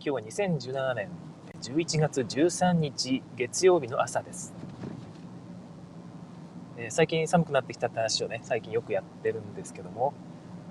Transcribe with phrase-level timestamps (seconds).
[0.00, 1.10] 今日は2017年
[1.60, 4.54] 11月13日月曜日の朝です。
[6.88, 10.14] 最近寒くなってきたって話をね、最近よくやってるんですけども、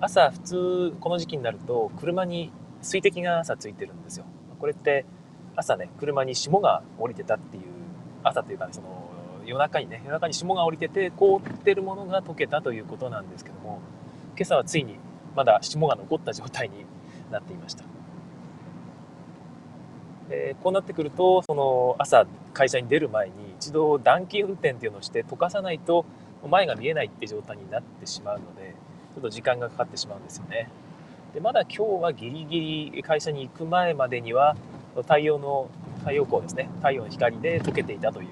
[0.00, 4.24] 朝普通この時期になると車に水滴が朝ついてるんですよ。
[4.58, 5.04] これって
[5.54, 7.62] 朝ね、車に霜が降りてたっていう、
[8.24, 9.08] 朝というか、ね、その
[9.46, 13.78] 夜中にね、夜中に霜が降りてて凍ってるものが溶けたということなんですけども、
[14.36, 14.96] 今朝はついに
[15.36, 16.84] まだ霜が残った状態に
[17.30, 17.84] なっていました。
[20.30, 26.04] えー、こうなってくるとその朝会社に出る前に一度暖気運転っていうのをして溶かさないと
[26.48, 28.74] 前が見えないって状態になってしまうので
[29.14, 30.68] ちょっと時間がかかってしまうんですよね
[31.34, 34.56] でまだ今日はギリギリ会社に行く前までには
[34.96, 38.28] 太陽の太陽光ですね太陽の光で溶けていたという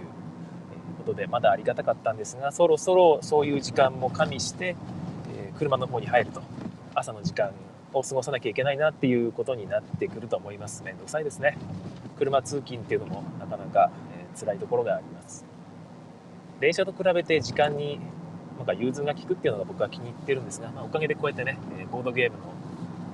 [0.98, 4.76] ことでまだありがたかったんですがそろそろそういう時間も加味して、
[5.34, 6.42] え車の方に入ると
[6.94, 7.52] 朝の時間
[7.92, 10.82] を過ごさなきゃいけないなっていうことになってくると思います。
[10.82, 11.56] 面倒くさいですね。
[12.18, 15.44] 車通勤っていうのもなかなか、えー、辛いところがあります。
[16.60, 17.98] 電車と比べて時間に
[18.58, 22.44] なんか融通が利くっていうのが僕は気に入ってるんですが、まあ、おかげでこうやってねえボードゲームの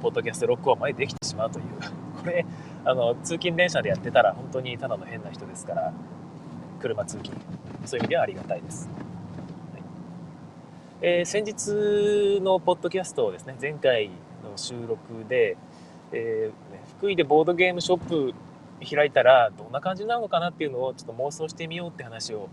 [0.02, 1.64] ポッドキャスト録音までできてしまうという。
[2.20, 2.44] これ
[2.84, 5.92] あの通勤電車でやってたら本当にただの変な人ですから
[6.80, 7.36] 車通勤。
[7.84, 8.88] そういう意味ではありがたいです、
[9.72, 9.82] はい。
[11.02, 14.10] えー、先日のポッドキャストをですね前回
[14.56, 15.56] 収録で、
[16.12, 18.34] えー、福井でボードゲームショップ
[18.84, 22.48] 開いたらどんな感じなのかなっていうのをちょっと妄想してみようって話を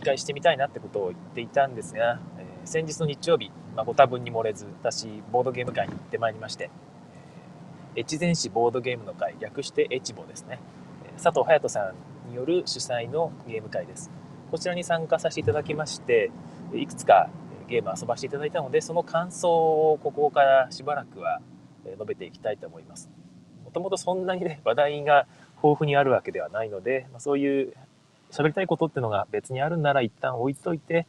[0.00, 6.70] 一回してみたいなってことを言っていたんですが、えー、先日の日曜日、まあ、ご多分に漏れず私ボードゲーム会に行ってまいりまして、
[7.96, 10.60] 越前市ボードゲームの会略して越後ですね、
[11.22, 11.92] 佐藤隼人さ
[12.26, 14.10] んによる主催のゲーム会です。
[14.50, 16.30] こちらに参加させていただきまして
[16.72, 17.28] いくつか
[17.68, 21.40] ゲーム遊ばせていただいたのでその感想をここからしばらくは
[21.84, 23.10] 述べていきたいと思います
[23.64, 25.26] もともとそんなにね話題が
[25.62, 27.72] 豊富にあるわけではないので、まあ、そういう
[28.30, 31.06] 喋りたいことっていうのが別にあるんなら一旦置いといて、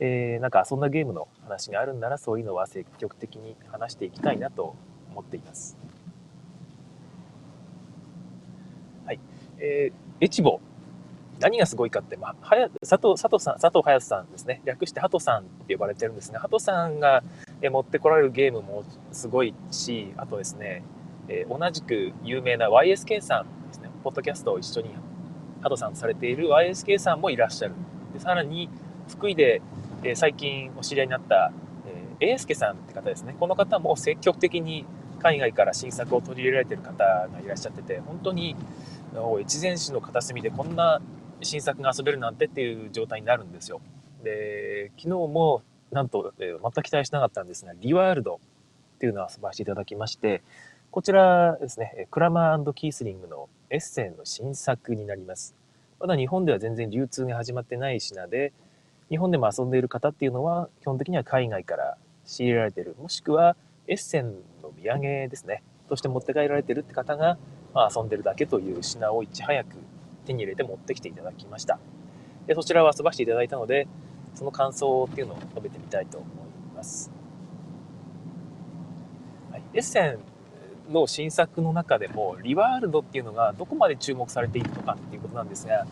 [0.00, 4.76] えー、なんかそんなゲームの話があるんならそういうのは積極的に話していきたいなと
[5.10, 5.76] 思っています。
[9.06, 9.20] はい。
[9.58, 10.60] えー、エチボ。
[11.40, 14.60] 何がすごいかって、まあ、はや佐藤佐藤さん、佐藤隼さんですね。
[14.64, 16.38] 略してハトさんって呼ばれてるんですね。
[16.38, 17.22] ハトさんが
[17.62, 20.82] 持ってこられるゲームもすごいし、あとですね、
[21.28, 24.90] えー、同じく有名な YSK さんですねポッドキャストを一緒に
[25.60, 27.74] ハドさんされている YSK さんもいらっしゃる。
[28.12, 28.68] でさらに、
[29.08, 29.62] 福井で、
[30.02, 31.52] えー、最近お知り合いになった、
[32.20, 33.36] えー、英介さんって方ですね。
[33.38, 34.84] この方も積極的に
[35.20, 38.56] 海外から新作を取り入れられている方がいらっしゃってて、本当に
[39.40, 41.00] 越前市の片隅でこんな
[41.42, 43.80] 新作が遊べるなんてっていう状態になるんですよ。
[44.22, 48.40] で、昨日もなんと、えー、全く期待しなかったんですが、リワールド
[48.96, 50.42] っていうのを遊ばせていただきまして、
[50.90, 55.54] こちらですね、クラマーキースリングのエッセンの新作になります。
[56.00, 58.52] まだ日本では全然流通が始まってない品で、
[59.08, 63.56] 日本でも遊んでいる方っていうのは、基本的には海外から仕入れられてる、もしくは
[63.86, 64.32] エッセン
[64.62, 67.38] の土産ですね、として持って帰られてるって方が、
[67.74, 69.76] まあ、遊んでるだけという品をいち早く
[70.28, 71.80] 手に入れて持ってきていただきました。
[72.46, 73.88] でそちらを遊ばせていただいたので、
[74.34, 76.30] その感想っていうのを述べてみたいと思い
[76.76, 77.10] ます。
[79.50, 80.18] はい、エッセン
[80.92, 85.86] の新作の中でもリワールドっていうのがどこまで注目されているのかっていうことなんですが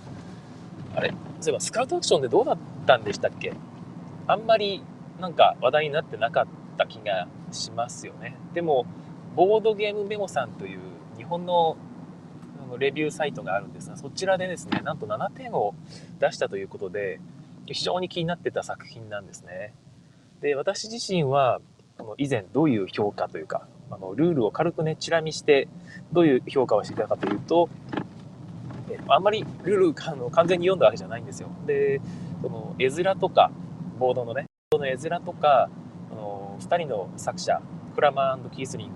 [0.95, 1.13] あれ？
[1.41, 3.53] そういえばスカウトアクションでどうだったんでしたっけ？
[4.27, 4.83] あんまり
[5.21, 6.47] なんか話題になってなかっ
[6.79, 8.87] た気がしますよねでも
[9.35, 10.81] ボードゲームメモさんという
[11.17, 11.77] 日本の
[12.67, 15.75] のレビューサイトがあるんですがそちらでですねなんと7点を
[16.19, 17.21] 出したということで
[17.67, 19.75] 非常に気になってた作品なんですね
[20.41, 21.61] で私自身は
[22.19, 25.69] 以前どういう評価というかあのルールを軽くね、チラ見して、
[26.13, 27.69] どういう評価をしていたかというと、
[28.91, 31.49] えあんまりルールあの完全に読んだわけじゃないんですよ。
[31.67, 32.01] で、
[32.43, 33.51] その絵面とか、
[33.99, 35.69] ボードのね、ボードの絵面とか、
[36.11, 37.61] あの2人の作者、
[37.95, 38.95] クラマーキースリング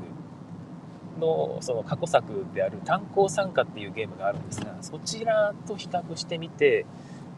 [1.21, 6.87] のその過去作である炭鉱参加っていうゲームがあるんですが、そちらと比較してみて、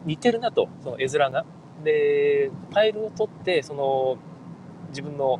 [0.05, 1.45] 似てるなと、その絵面が。
[1.83, 4.17] で、タイルを取って、その
[4.89, 5.39] 自分の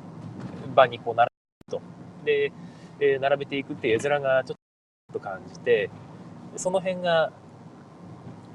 [0.75, 1.29] 場にこう並
[1.69, 1.81] と。
[2.25, 2.51] で、
[2.99, 5.89] えー、並べていくっていう絵面がちょっと感じて、
[6.55, 7.31] その辺が、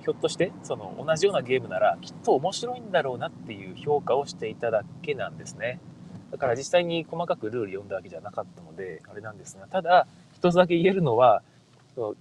[0.00, 5.80] ひょっとして、その同じようなゲームならきっと面白いんだろうなっていう評価をしていただけなんですね。
[6.30, 11.42] だから実際に細かくルール読んだわけじゃなかったので、あれなんですが、ただ、一つだけ言えるのは、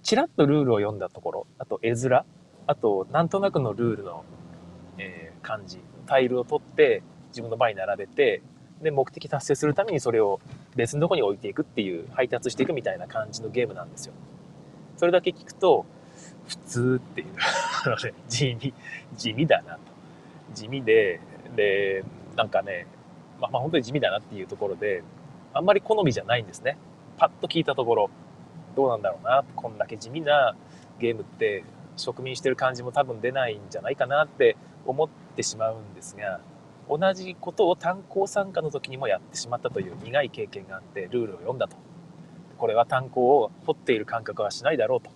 [0.02, 2.24] ちらっとルールを読んだところ、あと絵面、
[2.66, 4.24] あと、なんとなくのルールの、
[4.98, 8.42] えー、感じ、タイルを取って自分の前に並べて、
[8.82, 10.40] で、目的達成するためにそれを
[10.74, 14.14] 別のとこに置いていくっていう、配達していくみたいな感じのゲームなんですよ。
[14.96, 15.84] それだけ聞くと、
[16.46, 17.26] 普通っていう
[18.28, 18.74] 地味、
[19.16, 19.80] 地味だなと。
[20.54, 21.20] 地味で、
[21.54, 22.04] で、
[22.36, 22.86] なんかね、
[23.40, 25.02] まあ、まあ本当に地味だなっていうところで、
[25.52, 26.76] あんまり好みじゃないんですね。
[27.16, 28.10] パッと聞いたところ、
[28.76, 30.56] どうなんだろうな、こんだけ地味な
[30.98, 31.64] ゲームって
[31.96, 34.56] 植民してる感じも多分出ないんじゃないかなって
[34.86, 36.40] 思ってしまうんですが、
[36.88, 41.76] 同じことを炭鉱参加の時にもやってしまったという苦い経験があってルールを読んだと。
[42.56, 45.10] これは炭鉱を掘っている感覚はしないだろうと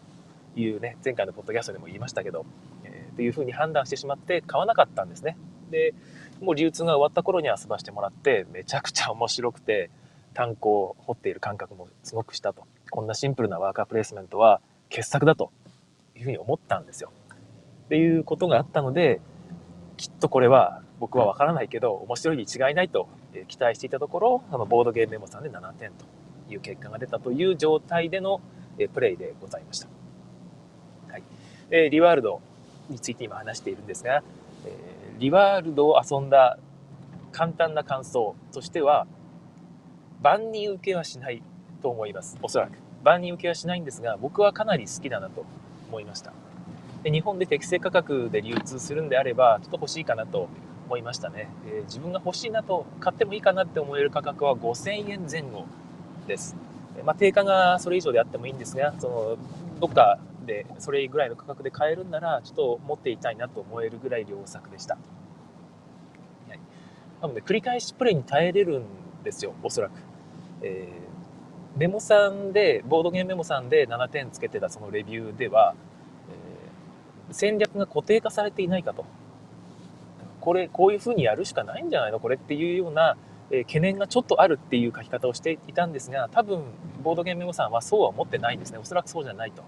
[0.61, 2.45] いうね、前回のポッドキャストでも言いましたけど、
[2.85, 5.37] えー、というふうに判断してしまって買わなかったんですね。
[5.71, 5.95] で、
[6.43, 9.91] もう流通が終わった頃に遊ばしてもらって、めちゃくちゃ面白くて、
[10.35, 12.67] 炭鉱を掘っている感覚もすごくしたと。
[12.91, 15.51] こんなシンプルなワーカープレイスメントは傑作だと
[16.17, 17.13] いうふうに思ったんですよ。
[17.85, 19.21] っていうことがあったので、
[19.97, 23.09] きっとこれは僕はわからないけど、面白いに違いないと
[23.49, 26.05] 期待していたところ、あのボードゲームメモさんで7点と
[26.53, 28.41] いう結果が出たという状態での
[28.93, 29.89] プレイでございました。
[31.11, 31.23] はい。
[31.71, 32.41] えリワールド
[32.89, 34.23] について今話しているんですが、
[34.67, 36.59] えリワールドを遊んだ
[37.31, 39.07] 簡単な感想としては、
[40.21, 41.45] 万人受けはしない
[41.81, 42.37] と思います。
[42.43, 42.73] おそらく。
[43.05, 45.45] 万人受けはしないんですが、僕はかなり好きだなと
[45.89, 46.33] 思いました。
[47.05, 50.49] で日本で適正価格で流通するんであれば、ちょっと欲しいかなと
[50.87, 51.49] 思いましたね。
[51.69, 55.67] えー、自分が欲しいなと、買ってもいいかなって思える価格は5000円前後
[56.27, 56.57] です。
[57.05, 59.37] まあ、定価がそれ以上であってもいいんですが、その
[59.83, 64.95] どっかでそれぐらいの価格で買えるんなら、ちょっと持っていたいなと思えるぐらい良作でした。
[64.95, 66.61] はい、
[67.21, 68.85] なので、繰り返しプレイに耐えれるん
[69.25, 69.93] ですよ、おそらく。
[70.63, 75.75] えー、メモさんで、ボードゲームメモさんで7点つけてたそのレビューでは、
[77.29, 79.05] えー、戦略が固定化されていないかと。
[80.41, 82.21] これ、こういう風にやるしかないんじゃないの？
[82.21, 83.17] これっていうような、
[83.53, 86.63] え、懸念がちょっとあるっていう書き方をしていたんですが、多分、
[87.05, 88.79] ボードゲームメモさんはそうは思ってないんですね。
[88.79, 89.63] おそらくそうじゃないと。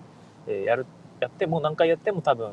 [0.49, 0.87] えやる、
[1.21, 2.53] やっても何回やっても多分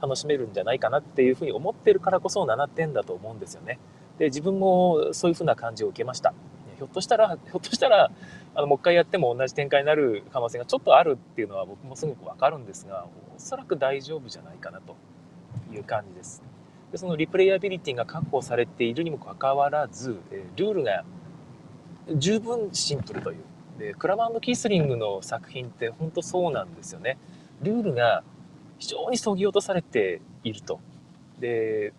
[0.00, 3.78] 楽しめるんじゃないかなっていうふうに思ってるからこそ7点だと思うんですよね。
[4.18, 6.32] で、自分もそういうふうな感じを受けました。
[6.78, 8.10] ひょっとしたら、 ひょっとしたら、
[8.54, 13.06] あの、もう一回やっても同じ展開になる可能性がちょっとあるっていうのは僕もすごくわかるんですが、
[13.36, 14.96] おそらく大丈夫じゃないかなと
[15.74, 16.49] いう感じです。
[16.92, 21.04] でそのリプレイアビリティが確保されているにもかかわらず、えルールが
[22.16, 23.38] 十分シンプルという。
[23.78, 27.18] で、クラマンキースリングの作品って本当そうなんですよね。
[27.62, 28.24] ルールが
[28.78, 30.80] 非常にそぎ落とされていると。
[31.38, 31.92] で、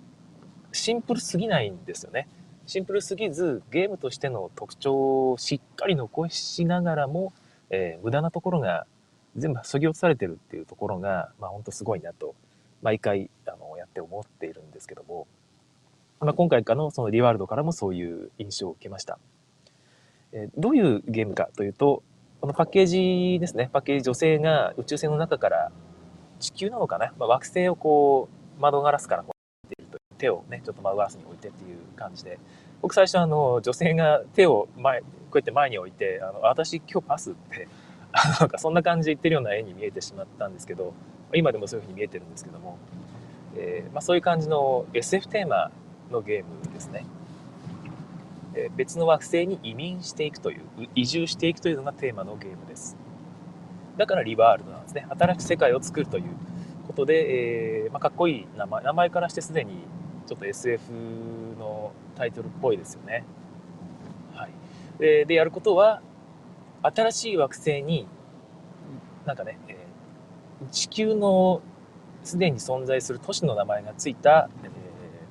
[0.71, 2.27] シンプルすぎないんですよね。
[2.65, 7.33] シンプルすぎず、ゲームとしての特徴をしっかり残しながらも、
[7.69, 8.85] えー、無駄なところが
[9.35, 12.35] 全部そぎ落とされてるっていうところが、まあ本当すごいなと、
[12.81, 13.60] 毎回あの
[13.91, 15.27] って思っているんですけども、
[16.21, 19.19] まあ、今回からのそのリワールドからもそういう印象を受けました。
[20.31, 22.03] えー、どういうゲームかというと、
[22.39, 25.71] このパッケージですね、パッケージ女性が宇宙船の中から
[26.39, 32.39] 地球なのかな、まあ、惑星をこう窓ガラスからこう見ていると手をね、ちょっと窓ガラスに置いてっていう感じで、
[32.81, 37.67] 僕最初あの、女性が手を前、こうやって前に置いて、あの、私今日パスって、
[38.39, 40.93] なんかそんな感じで言ってるような絵に見えてしまったんですけど、
[41.33, 42.77] 今でもそういう風に見えてるんですけども、
[43.55, 45.71] えー、まあ、そういう感じの SF テーマ
[46.11, 47.05] のゲームですね。
[48.53, 50.61] えー、別の惑星に移民していくという、
[50.95, 52.97] 移住していくというのがテーマのゲームです。
[53.97, 55.05] だからリワールドなんですね。
[55.09, 56.23] 新しい世界を作るという
[56.87, 59.83] ことで、えー、まあ、かっこいい名前、名前からしてすでに
[60.27, 60.91] ちょっと SF
[61.59, 63.23] のタイトルっぽいですよね。
[64.33, 64.51] はい。
[64.99, 66.01] で、でやることは、
[66.83, 68.07] 新しい惑星に、
[69.25, 71.61] なんかね、えー、地球の
[72.23, 74.69] すでに存在する都市の名前がついた、え、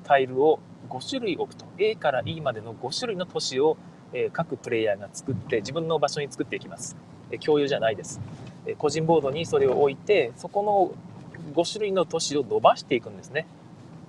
[0.03, 1.65] タイルを5種類置くと。
[1.77, 3.77] A から E までの5種類の都市を、
[4.13, 6.97] え、各プレイヤーが作って自分の場所に作っていきます。
[7.31, 8.19] え共有じゃないです。
[8.65, 13.47] え個人ボードにそれを置いて、そこの5種類の都市を伸ばしていくんですね。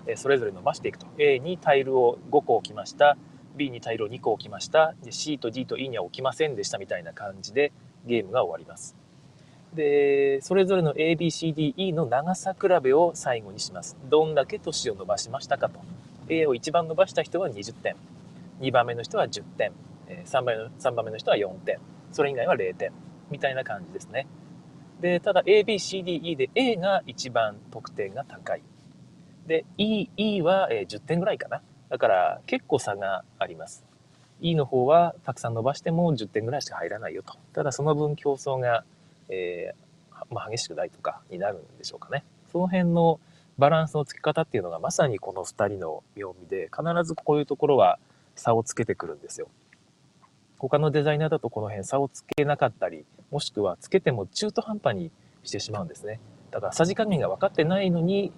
[0.07, 1.07] えそれぞれ伸ばしていくと。
[1.19, 3.17] A にタイルを5個置きました。
[3.57, 4.95] B にタイルを2個置きました。
[5.03, 7.73] で C と D と E には置きませんでしたみたいな感じで
[8.07, 9.02] ゲームが終わります。
[9.75, 13.97] で、それぞれの A, B, C, D, E の長さ比べを最後にします。
[14.11, 15.81] どんだけ年を伸ばしましたかと。
[16.29, 17.97] A を一番伸ばした人は20点。
[18.61, 19.73] 2番目の人は10点。
[20.27, 21.79] 3番の ,3 番目の人は4点。
[22.13, 22.93] それ以外は0点。
[23.31, 24.27] みたいな感じですね。
[25.01, 28.63] で、ただ A, B, C, D, E で A が一番得点が高い。
[29.47, 31.63] で、E, E は10点ぐらいかな。
[31.89, 33.85] だから結構差があります。
[34.41, 37.35] E の方はたくさん伸ばしても10点ぐらいしか入らないよと。
[37.55, 38.85] ただその分競争が、
[39.29, 42.25] えー、まあ、激しくないとかになるんでしょうかね。
[42.51, 43.21] その辺の
[43.59, 47.99] バランスの付け方っていうのがまさにこの2人の妙味で必ずこういうところは
[48.35, 49.49] 差をつけてくるんですよ。
[50.59, 55.11] 他のデザイナーだとこの辺差をつけなかったり、もしくはつけても中途半端に
[55.43, 56.21] してしまうんですね。
[56.51, 58.33] だからさじ加減が分かってないのに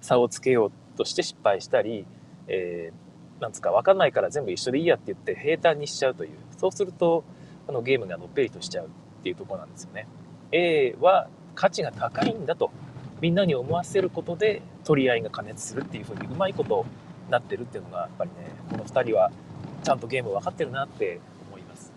[0.00, 2.06] 差をつけようとして失敗したり、
[2.46, 7.24] えー、なんつか分かんないから全部一緒でいいやって言って平坦にしちゃうというそうすると
[7.66, 10.06] あのゲームがのっぺりとしちゃうっていうとこなんですよね。
[10.52, 12.70] A は価値が高いんだと
[13.20, 16.86] みんなに思わせることで取り合いが加熱するっていう風にうまいこと
[17.28, 18.36] なってるっていうのがやっぱりね
[18.70, 19.30] この2人は
[19.82, 21.20] ちゃんとゲーム分かってるなって
[21.50, 21.92] 思います。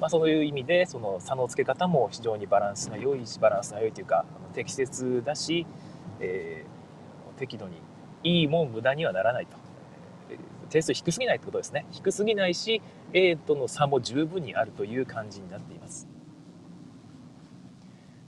[0.00, 5.66] まあ、そういう意味でその差のつけ方も非常にバランスが良いしバランスが良いというか適切だし、
[6.20, 7.76] えー、適度に
[8.22, 9.56] いいもん無駄にはならないと。
[10.68, 11.86] 点数低すぎないってことですね。
[11.90, 16.06] 低すぎないし、A との差も十分にあるという感じになっています。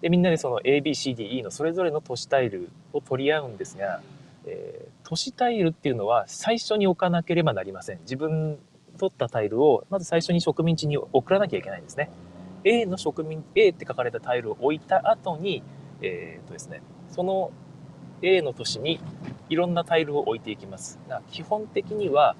[0.00, 4.00] でみんなでその ABCDE のそれぞれの都市タイルを取り合うんですが、
[4.47, 8.00] えー、都市タイルっていうのは最初に置かなければなりません。
[8.00, 8.59] 自分
[8.99, 12.11] 取ったタイルをまず最初に植民地に送らなきゃいけないんですね。
[12.64, 15.62] A の植民 A って書かれたタイルを置いた後に
[16.02, 17.52] えー、っとですねその
[18.23, 19.00] A の都市に
[19.49, 20.99] いろんなタイルを置いていきます。
[21.09, 22.37] が基本的には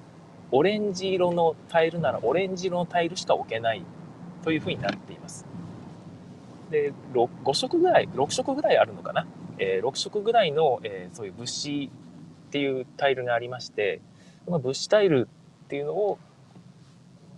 [0.51, 3.83] オレンジ色のタイルならオレンジ色のタイルしか置けない
[4.43, 5.45] というふうになっています。
[6.71, 9.27] で5色ぐらい6色ぐらいあるのかな、
[9.59, 11.91] えー、6色ぐらいの、えー、そういう物資
[12.47, 14.01] っていうタイルがありまして
[14.45, 15.27] その物資タイル
[15.65, 16.17] っていうのを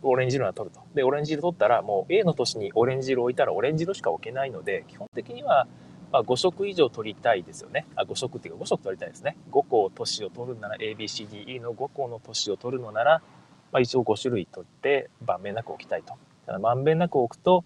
[0.04, 5.68] オレンジ色が取るとでオレンジ色取ったらもう A の都市にオレンジ色置いたらオレンジ色しか置けないので基本的には
[6.12, 7.88] まあ、5色以上取りたいですよね。
[7.96, 9.36] あ、5色っていうか5色取りたいですね。
[9.52, 13.24] 5個都市を取るなら ABCDE の5個の都市を取るのなら、
[13.72, 16.10] まあ、一応5種類取って盤面なく置きたいと。
[16.10, 17.66] だからまんべんなく置くと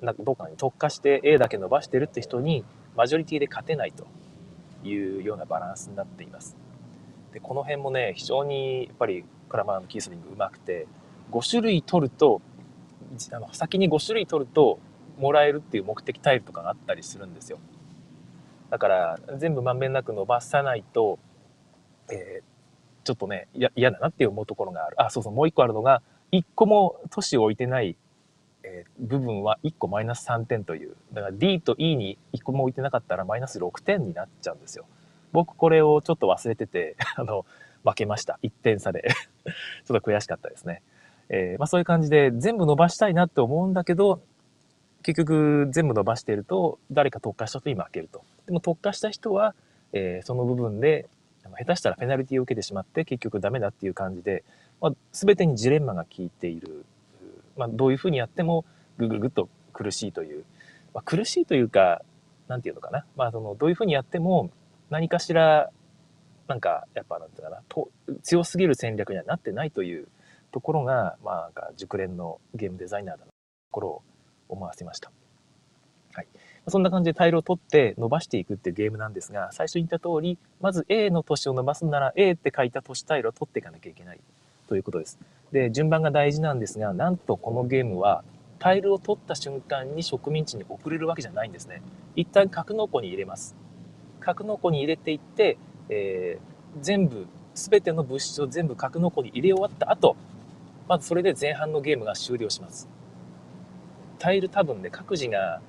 [0.00, 2.64] なんかどっかに特化して A だけ伸ばしてるって人に
[2.96, 4.06] マジョリティで勝てないと
[4.86, 6.56] いうようなバランスになっています。
[7.32, 10.86] でこの辺もね非常にやっぱりクラマーのキースリングうまくて
[11.30, 12.40] 5種類取ると
[13.52, 14.78] 先に5種類取ると
[15.18, 17.58] もらえるっていう目的タイルとかがあったりするんですよ。
[18.70, 21.18] だから全部まんべんなく伸ばさないと、
[22.10, 25.00] えー、ちょっとね嫌だなって思うところがある。
[25.00, 27.96] あそうそうもう一個あるのが1個も都市を置いてない
[28.66, 30.96] えー、部分は1個マイナス3点という。
[31.12, 34.86] だから D と E に1個も置いてなかったらマイナス6点になっちゃうんですよ。
[35.32, 37.46] 僕これをちょっと忘れてて、 あの、
[37.84, 38.40] 負けました。
[38.42, 39.08] 1点差で
[39.86, 40.82] ちょっと悔しかったですね。
[41.28, 44.20] えー、まあそういう感じで全部伸ばしたいなって思うんだけど、
[45.02, 48.22] 結局全部伸ばしていると誰か特化した人に負けると。
[48.46, 49.54] でも特化した人は、
[49.92, 51.08] えー、その部分で
[51.58, 54.42] 下手したらペナルティを受けてしまって結局ダメだっていう感じで、
[54.80, 56.84] まあ、全てにジレンマが効いている
[57.56, 58.64] まあ、どういうふうにやっても
[58.98, 60.44] ぐぐぐっと苦しいという、
[60.94, 62.02] まあ、苦しいというか
[62.48, 64.50] 何て言うのかな、まあ、そのどういうふうにやっても
[64.90, 65.70] 何かしら
[66.48, 67.62] なんかやっぱなんていうかな
[68.22, 70.06] 強すぎる戦略にはなってないという
[70.52, 73.32] ところが、まあ、熟練のゲームデザイナーだなと
[73.72, 74.02] ころを
[74.48, 75.10] 思わせました。
[76.12, 76.26] はい、
[76.68, 84.20] そんな感じでタイルを取って伸ばしていくっていうゲームなんですが最初に言った通りまず A の都市を伸ばすなら A って書いた都市タイルを取っていかなきゃいけない
[84.66, 85.18] ということです。
[85.52, 88.24] で、順番が大事なんですが、なんとこのゲームは、
[88.58, 91.82] タイルを取った瞬間に植民地に送れるわけじゃないんですね。
[92.16, 93.54] 一旦格納庫に入れます。
[94.20, 100.16] 格納庫に入れていって、えー、全部、すべての物質を全部格納庫に入れ終わった後、
[100.88, 102.88] まずそれで前半のゲームが終了します。
[104.18, 105.60] タイル多分ね、各自が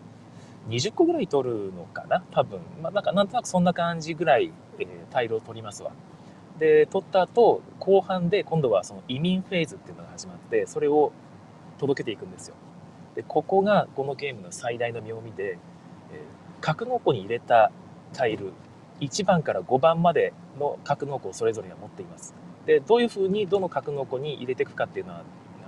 [0.69, 2.59] 20個ぐらい取るのかな多分。
[2.81, 5.91] まあ、なんかなんとなくそんな感じぐらい、えー、タイルを取りますわ。
[6.59, 11.11] で取った後後半で今度はその移民フェーズっていうのが始まってそれを
[11.77, 12.55] 届けていくんですよ。
[13.15, 15.57] でここがこのゲームの最大の妙味で、えー、
[16.61, 17.71] 格納庫に入れた
[18.13, 18.53] タイル
[18.99, 22.33] 1番から5番までの格納庫をそれぞれが持っています。
[22.65, 25.23] でどういうふうにどの格納庫に入れていくかっていうのは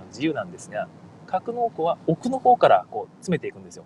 [0.08, 0.88] 自由なんですが
[1.26, 3.84] 格納庫は奥の方からこう詰めていくんですよ。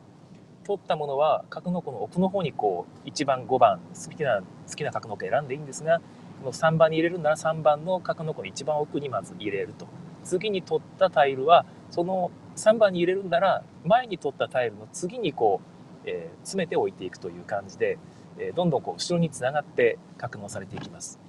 [0.64, 6.00] 取ったものは格納庫の奥の方にこう1番5番好きな好きな格納庫選んでいいんですが
[6.40, 9.86] この3番に入れるなら3番の角の子の一番奥にまず入れると。
[10.24, 15.60] 次に取ったタイルはその3番に入れるなら前に取ったタイルの次にこ
[16.06, 17.98] う、えー、詰めておいていくという感じで、
[18.38, 21.20] えー、どんどんこう後ろにつながって格納されていきます。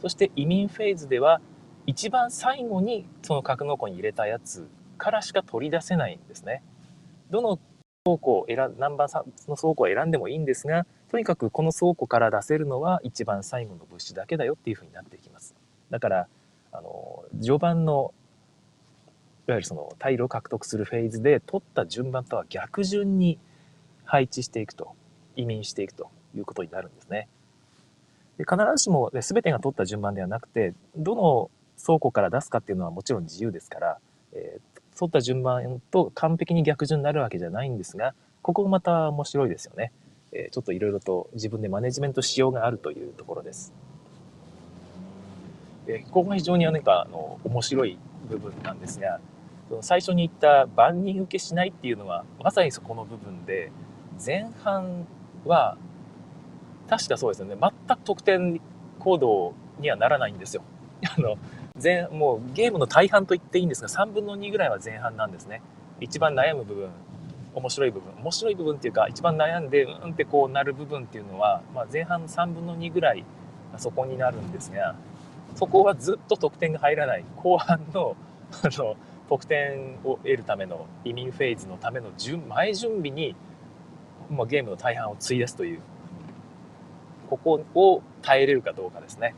[0.00, 1.40] そして移民フェーズでは
[1.86, 4.68] 一番最後にその格納庫に入れたやつ
[4.98, 6.62] からしか取り出せないんですね。
[7.30, 7.58] どの
[8.04, 9.08] 倉庫を選何番
[9.48, 15.56] の倉庫を選んでもいいんですがとにかくこの倉庫から出せるのは一番最後の物資だけだよっていうふうになっていきます。
[15.90, 16.28] だから
[16.70, 18.14] あの序盤の
[19.48, 23.40] いわゆるそのタイルを獲得するフェーズで取った順番とは逆順に
[24.04, 24.94] 配置していくと
[25.34, 27.26] 移民していくということになるんですね。
[28.38, 31.50] で必ずしも、ね、全てが取った順番ではなくてどの
[31.84, 33.98] 倉庫から出すかっていうのはもちろん自由ですから、
[34.32, 39.90] えー、取った順番と完璧に逆順になるわけじゃないんですがここもまた面白いですよね。
[40.32, 43.72] えちょっといろいろと自分でマネジメントしようがあるというところです。
[45.86, 49.20] えここが非常に何かあの面白い部分なんですが、
[49.80, 53.70] 最初に言った万人受けしないっていうのはまさにそこの部分で
[54.24, 55.06] 前半
[55.44, 55.76] は
[56.88, 58.60] 確かそうですよね全く得点
[58.98, 60.62] 行動にはならないんですよ。
[61.16, 61.36] あの
[61.80, 65.62] 前もうゲームの大半と言っていいんですが3分の2ぐらいは前半なんですね。
[66.00, 66.90] 一番悩む部分
[67.54, 73.24] 面白い部分面白い部分っていうか一番悩んでうんってこうなる部分っていうのは、まあ、前半3分の2ぐらい
[73.76, 74.94] そこになるんですが
[75.56, 77.24] そこはずっと得点が入らない。
[77.36, 78.16] 後半の
[78.52, 78.96] あの
[79.28, 82.10] 得点を得るための移民フェーズのための
[82.48, 83.36] 前準備に、
[84.28, 85.80] まあ、ゲームの大半を費やすという
[87.28, 89.36] ここを耐えれるかどうかですね。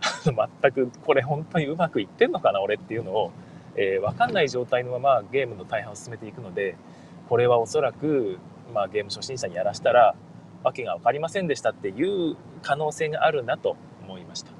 [0.24, 3.30] 全くこれ本当にうまくいってんのかな俺っていうのを、
[3.76, 6.76] えー、分かんない状態のままゲームの大半を進めていくので
[7.28, 8.38] これはおそらく、
[8.72, 10.14] まあ、ゲーム初心者にやらしたら
[10.62, 14.50] 訳が分かりませんでしたっていう可能性があるなと思いました。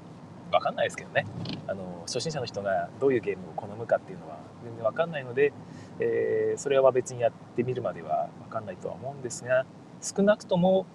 [0.51, 1.25] 分かんないですけどね。
[1.67, 5.53] あの初心者の人がどういうゲームを好むかっていうのは全然分かんないので、
[5.99, 9.65] えー、それは別にやってみるまでは分かんないとは思うんですが
[10.01, 10.85] 少なくとも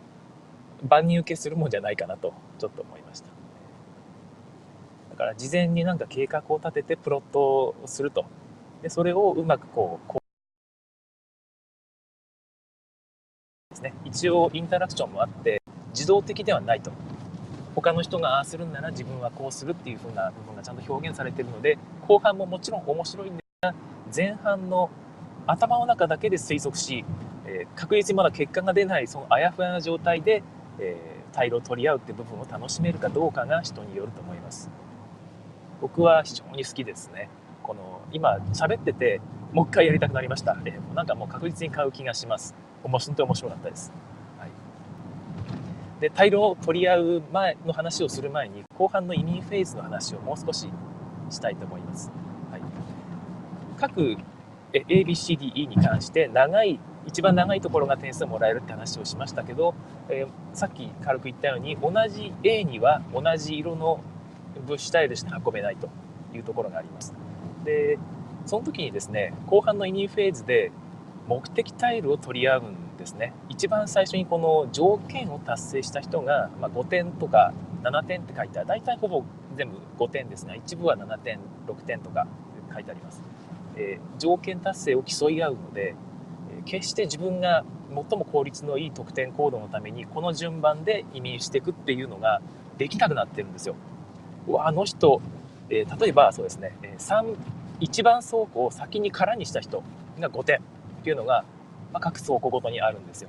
[0.89, 3.29] 万人受けするもんじゃないかなとちょっと思いました。
[5.11, 8.25] だから事前になんか計画を立ててプロットをすると。
[8.83, 10.20] でそれをうまくこう
[13.71, 13.95] ですね。
[14.05, 16.91] 一応インタラクションもあって自動的ではないと。
[17.77, 23.75] 他の人がああするんなら自分はこうするっていう風な部分がちゃんと表現されているので後半ももちろん面白いんですが
[24.15, 24.91] 前半の
[25.47, 27.05] 頭の中だけで推測し、
[27.47, 30.43] えー、確実にまだ結果が出ないそのあやふやな状態で、
[30.81, 34.69] えー、タイルを取り合うって部分を楽しめるかどうかが人によると思います。
[35.81, 37.31] 僕は非常に好きですね。
[37.63, 39.21] この今喋ってて
[39.53, 42.57] もう一回やりたくなりました、えー、なんかもう確実に買う気がします。
[42.83, 43.93] 本当に面白かったです
[46.01, 50.67] でタイルを取り合う前の話をする前に後半の移民フェーズの話をもう少し
[51.29, 51.57] したい。
[51.57, 51.81] と思い。
[51.83, 52.11] ます、
[52.51, 52.61] はい、
[53.77, 54.17] 各
[54.73, 56.81] ABCDE に関して長い。
[57.07, 57.61] 一番長い。
[57.61, 59.75] ところが点数をもらえるって話をしましたけど、
[60.09, 64.01] えー、さっき軽く言ったように同じ A には同じ色の
[64.67, 65.77] 物資タイルして運べない。
[65.77, 65.89] と
[66.35, 66.39] い。
[66.39, 67.13] うところがあります
[67.65, 67.99] で
[68.47, 70.71] その時にですね後半の移民フェーズで
[71.31, 73.33] 目的タイルを取り合うんですね。
[73.49, 78.69] 一番最初にこの条件を達成した人が、ま5点とか7点って書いてある。
[78.69, 79.23] 大体ほぼ
[79.57, 81.39] 全部5点ですが一部は7点
[81.69, 82.27] 6点とか
[82.73, 83.23] 書いてあります、
[83.77, 85.95] えー、条件達成を競い合うので、
[86.51, 92.43] え決して自分が最も効率のいい得点行動のためにこの順番で移民していくっていうのが
[92.77, 93.77] できなくなってるんですよ。
[94.49, 95.23] わあの人、
[95.69, 97.37] えー、例えばそうですねえ3
[97.81, 99.85] 1番走行を先に空にした人
[100.19, 100.61] が5点。
[101.01, 101.45] っていうのが
[101.93, 103.29] まあ、各倉庫ごとにあるんですよ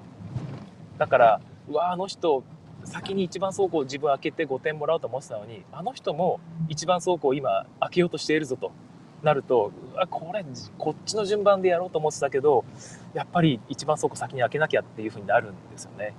[0.98, 2.44] だからうわあの人
[2.84, 8.72] 先に1番倉庫を自分開けて5点もらおうと思ってたのにあの人も1番倉庫を今開けようとしているぞと
[9.22, 10.44] なるとあこれ
[10.80, 12.66] こっちの順番でやろうと思ってたけど
[13.14, 16.14] やっぱり1番倉庫先に開けなきゃっていう風になるんですよね。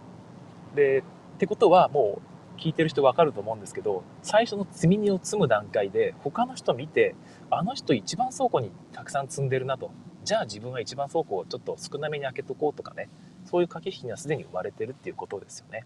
[0.76, 1.02] でっ
[1.38, 2.20] てことはも
[2.56, 7.16] う聞いてる人分かると思うんですけど最初の積み荷を積む段階で他の人見て
[7.50, 9.90] あの人1番倉庫にたくさん積んでるなと
[10.24, 13.08] じゃあ自分は一番倉庫をちょっと少なめに開けとこうとかね
[13.44, 15.85] そういう駆け引きにはすでに生まれてるっていうことですよね。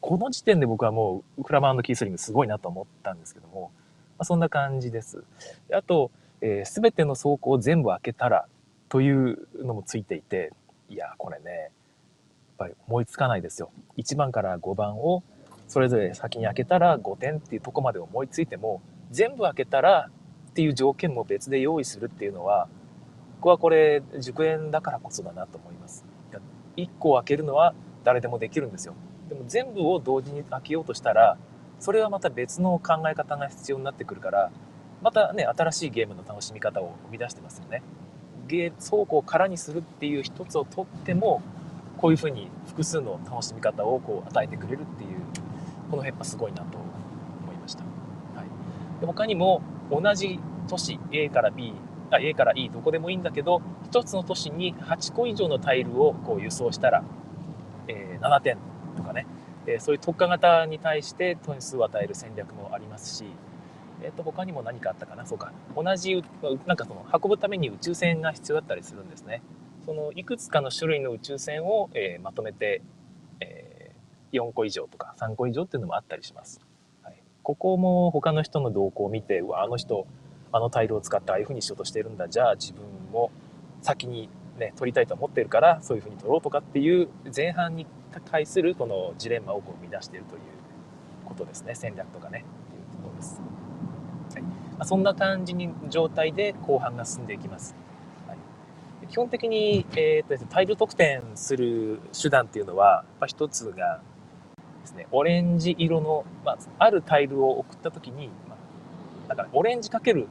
[0.00, 3.70] この時点で僕はもうクラマンキースリングすごいなと思ったんですけども、
[4.18, 5.22] まあ、そんな感じです。
[5.72, 8.46] あと、えー、全ての倉庫を全部開けたら
[8.88, 10.52] というのもついていて
[10.88, 11.70] いやこれねやっ
[12.58, 13.70] ぱり思いつかないですよ。
[13.96, 15.22] 1番から5番を
[15.68, 20.08] それぞれ先に開けたら5点っていうとこまで思いついても全部開けたら
[20.50, 22.68] っていう条件も別で用意するっていうのは
[23.36, 26.04] 僕はこれ熟練だからこそだなと思います。
[26.76, 28.94] 1個開けるのは誰でもできるんですよ。
[29.28, 31.36] でも全部を同時に開けようとしたら
[31.80, 34.50] それはまた別の考え方が必要になってくるから
[35.02, 37.82] またね新しいゲームの楽しみ方を生み出してますよね。
[38.46, 41.42] ゲー倉庫を空にするっていう一つをとっても
[41.96, 45.10] こういうふうに複数の楽しみ方をこう与えてくれるっていう
[45.90, 51.72] この辺はすごいなと思いました、はい、で他にも同じ都市 A から B
[52.10, 57.04] あ A から E どこでもいいんだけど1つの都市に8個以上のタイルをこう輸送したら、
[57.88, 58.58] えー、7点
[58.96, 59.26] とかね、
[59.66, 63.24] えー、そういう特化型に対して点数を与える戦略もありますし、
[64.02, 65.26] えー、と他にも何かあったかな？
[65.26, 65.52] そうか。
[65.74, 66.22] 同じ
[66.66, 69.42] なんかその運ぶために宇宙船が必要だったりするんですね。
[69.86, 72.82] そのいくつかの種類の宇宙船を、えー、まとめて、
[73.40, 76.60] えー、4個以上とか3個以上っていうのもあったりします、
[77.04, 80.08] はい、ここも他の人の動向を見てうわあの人
[80.52, 82.28] あのタイルを使ってああいう風にしようとしてるんだ。
[82.28, 82.82] じゃあ自分
[83.12, 83.30] も
[83.82, 84.28] 先に
[84.58, 87.86] ね取りたいと思ってるからそういう風に取ろうとかっていう前半に
[88.30, 90.40] 対するこのジレンマをこう生み出しているという
[91.26, 92.44] ことですね戦略とかね。
[92.68, 93.40] っていうところです、
[94.34, 97.74] はいまあ、そんな感じに状態で後半が進んでいきます、
[98.26, 104.00] はい、基本的に、えーとタイル得点する手段っていうのはやっ一つが
[104.82, 108.30] ですねオレンジ色の、まあ、あるタイルを送った時に、
[109.26, 110.28] だからオレンジかける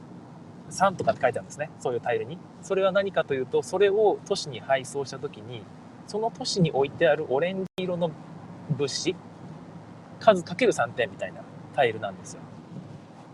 [0.70, 1.70] 3とかって書いてあるんですね。
[1.78, 2.38] そういうタイルに。
[2.62, 5.62] それは何かというとそれを都市に配送した時に
[6.06, 8.10] その都市に置いてあるオレンジ色の
[8.70, 9.14] 物資
[10.20, 11.42] 数かける3点みたいな
[11.74, 12.40] タイルなんですよ。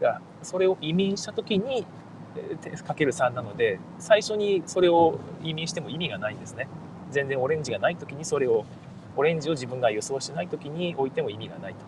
[0.01, 1.87] だからそれを移民した時に
[2.87, 6.69] かける3なので最初にそれを移民しても意味がないんですね。
[7.11, 8.65] 全然オレンジがない時にそれを
[9.17, 11.81] オレンジを自分が予想してない時に置いても意味がないと。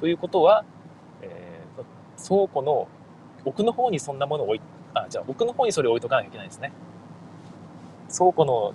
[0.00, 0.64] ということは、
[2.16, 2.88] 倉庫の
[3.44, 4.60] 奥の方にそんなものを置い
[4.94, 6.72] あじゃあ奥の方にそれを置いとかなきゃいけないですね。
[8.08, 8.72] 倉庫の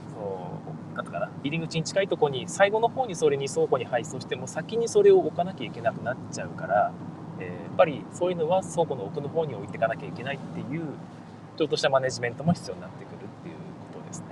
[0.96, 6.92] なんかな入り口に近いところに最後の方にそれに倉庫に配送しても先にそれを置かなきゃいけなくなっちゃうから、
[7.40, 10.84] えー、やっぱりそういうのは倉庫の奥の方に置いていかなきゃいけないっていう
[11.58, 13.56] ちょっとしたマネジメントも必要になってくるっていう
[13.94, 14.28] ことですね。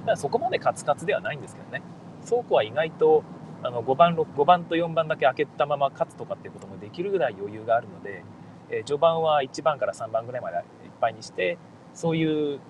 [0.00, 1.82] だからそこまでカツカツではないんですけどね。
[2.28, 3.24] 倉庫は意外と
[3.62, 8.24] あの5番 ,5 番と4番だけ開けたまま勝つとかっていうこともできるぐらい余裕があるので、
[8.70, 10.62] え、序盤は1番から3番ぐらいまでいっ
[11.00, 11.58] ぱいにして
[11.94, 12.60] そういう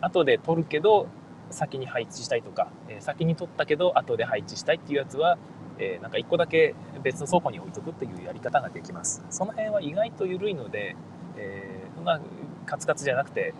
[0.00, 1.06] 後で取るけど
[1.50, 5.38] 先に配置したいとか、え先に取ったけど後で配置したいっていうやつは、
[5.78, 9.22] えなんか1個だけ別の倉庫に置いとくっていうやり方ができます。
[9.30, 10.96] その辺は意外と緩いので、
[11.36, 12.20] えー、そんな
[12.66, 13.54] カツカツじゃなくて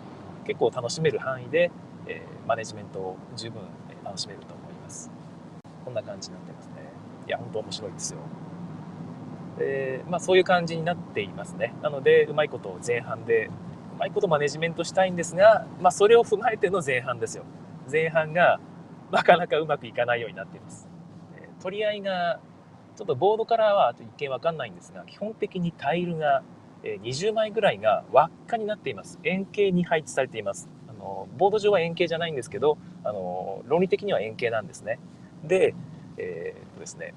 [0.45, 1.71] 結構楽しめる範囲で、
[2.07, 3.63] え、マネジメントを十分
[4.05, 5.11] 楽しめると思います。
[5.85, 6.73] こんな感じになってますね。
[7.27, 8.19] いや本当面白いですよ。
[9.59, 11.75] でまあそういう感じになっていますね。
[11.83, 13.51] なのでうまいこと前半で
[13.95, 17.45] うまいことマネジメントしたいんですが、まあ、それを踏まえての前半ですよ。
[17.91, 18.59] 前半が
[19.13, 20.89] なかなかうまくいかないようになっています。
[21.37, 22.41] え取り合いが
[22.97, 26.43] ちょっとボードからは一見わかんないんですが基本的にタイルが
[26.83, 29.21] 20枚ぐらいが輪っかになっています。
[29.25, 30.69] 円形に配置されています。
[30.89, 34.99] あのボード上は円形じゃないんですけどあの論理的には円形なんですね。
[35.45, 35.75] で,、
[36.17, 37.15] えー、っとですね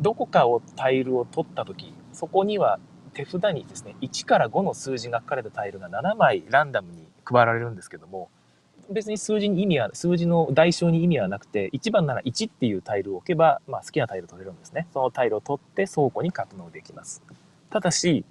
[0.00, 2.78] どこかをタイルを取った時そこには
[3.12, 8.28] 手札にですね1から5の数字が書かれたタイルが7枚ランダムに配られるんですけども、
[8.90, 14.88] 別に数字に意味は、数字の代償に意味はなくて、1番なら1っていうタイルを置けば、まあ、好きなタイル取れるんですね。
[14.92, 17.22] そのタイルを取って倉庫に格納できます。
[17.70, 18.24] ただし、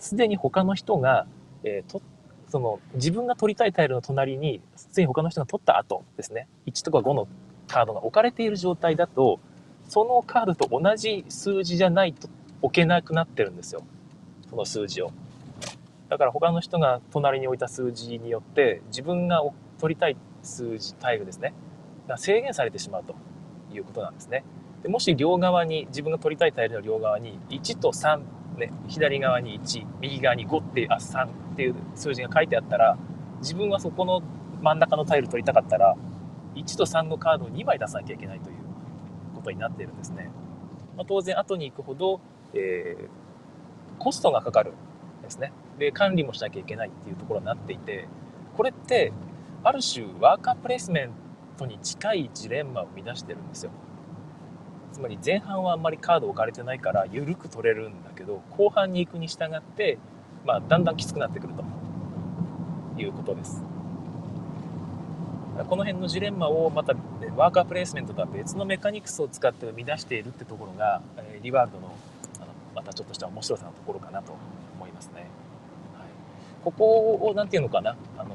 [0.00, 1.26] す、え、で、に他の人が、
[1.62, 2.02] えー、と
[2.48, 7.28] その自分が取りたいタイルの隣に、すでに他の人が取った後ですね、1とか5の
[7.68, 9.38] カードが置かれている状態だと、
[9.92, 12.26] そのカードと同じ数字じゃないと
[12.62, 13.84] 置けなくなってるんですよ。
[14.48, 15.12] その数字を。
[16.08, 19.42] だから他の人が隣に置いた数字によって自分が
[19.78, 21.52] 取りたい数字タイルですね
[22.08, 23.14] が制限されてしまうと
[23.70, 24.44] いうことなんですね
[24.82, 28.20] でもし両側に自分が取りたいタイルの両側に1と3、
[28.58, 32.96] ね、左側に1右側に5ってあ3っていう数字が書いてあったら
[33.40, 34.22] 自分はそこの
[34.62, 35.96] 真ん中のタイル取りたかったら
[36.54, 38.61] 1と3のカードを2枚出さなきゃいけないという
[39.42, 40.30] ことになっているんですね、
[40.96, 42.20] まあ、当然後に行くほど、
[42.54, 44.72] えー、コストがかかる
[45.22, 45.52] ですね。
[45.78, 48.08] で、管理もしなきゃいけないっていうところになっていて、
[48.56, 49.12] これって、
[49.64, 51.10] ある種ワーカープレイスメン
[51.56, 53.70] トに近いジレンマを生み出してるんですよ。
[54.92, 59.98] つまり前半はあんまりカード置かれてないから緩く取れるんだけど、後半に行くに従って、
[60.44, 61.64] まあ、だんだんきつくなってくると
[63.00, 63.62] いうことです。
[65.68, 66.94] この辺のジレンマをまた
[67.36, 71.02] ワーカープレイスメントとは別のメカニクスを使って生み出しているってところが
[71.42, 71.94] リワールドの
[72.36, 74.32] あのまたちょっとした面白さのところかなと
[74.76, 75.26] 思いますね。
[75.98, 76.08] はい、
[76.64, 77.96] ここを何て言うのかな？
[78.18, 78.34] あの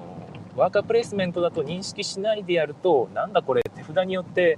[0.55, 4.57] ワーカープレイスメントだと認識しないでやるとなんだこれ手札によって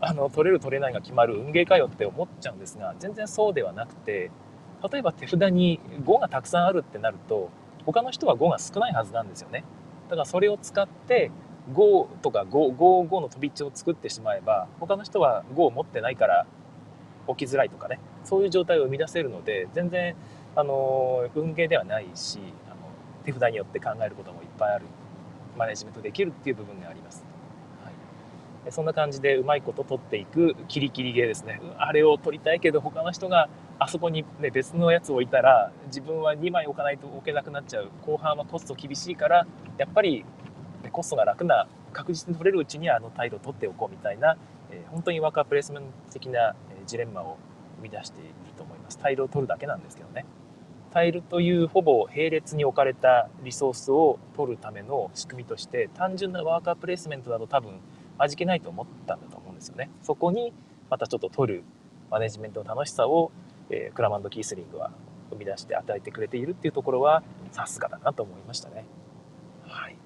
[0.00, 4.30] あの取れる取れないが決まる運ゲーかよって思っちゃうんですが全然そうではなくて
[4.90, 7.50] 例えば手札に5がたくさんあるってなると
[7.84, 9.64] 他の人は5が少ないはずなんですよね。
[10.08, 11.30] だからそれを使って
[11.72, 16.46] 5とか555の飛び地を作ってしまえば他の人は5を持ってないから
[17.28, 17.98] 起きづらいとかね。
[18.24, 20.14] そういう状態を生み出せるので全然
[20.54, 22.76] あの運ゲーではないしあの
[23.24, 24.84] 手札によって考えることもいっぱいある。
[25.56, 27.24] マネジメントできるっていう部分があります、
[27.84, 31.60] はい、そんな感じでうまいこと取っていくキリキリゲーですね。
[31.76, 37.90] あれを取りたいけど他の人があそこに、ね、別のやつを置いたら自分は2枚置かないと置けなくなっちゃう。
[38.06, 40.24] 後半はコスト厳しいからやっぱり、
[40.82, 44.36] ね、コストが楽な確実に取れるうちにあの態度を取っておこうみたいな、
[44.70, 47.38] えー、本当にワーカープレイスメント的な、え、ジレンマを
[47.78, 50.24] 生み出していると思いますタイルを取るだけなんですけどね
[50.92, 57.80] タイルというほぼ並列に置かれたリソースを取るための仕組みとして単純なワーカープレイスメントだと多分
[58.18, 59.88] 味気ないと思ったんだと思うんですよね。
[60.02, 60.52] そこに
[60.90, 61.64] またちょっと取る
[62.10, 63.30] マネジメントの楽しさを、
[63.70, 64.90] えー、クラマンド・キースリングは
[65.30, 68.84] 生み出して与えてくれているっていうところはさすがだなと思いましたね。
[69.64, 69.96] はい。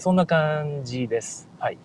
[0.00, 1.48] そんな感じです。
[1.58, 1.78] はい。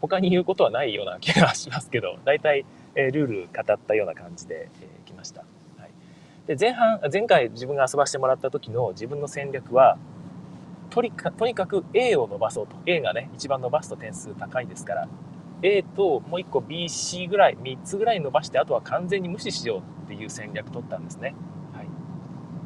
[0.00, 2.64] 他に言うことはないような気がしますけど、大体、
[2.94, 5.42] え、ルール語ったような感じで、え、来ました。
[5.78, 5.90] はい。
[6.46, 9.98] で、前半、前回自分が遊ばせてもらった時の自分の戦略は、
[10.88, 12.76] とにかとにかく A を伸ばそうと。
[12.86, 15.08] A がね、一番伸ばすと点数高いですから、
[15.62, 21.34] A ともう1個 BC ぐらい、3つぐらい伸ばして、あとは完全に無視しようっていう戦略取ったんですね。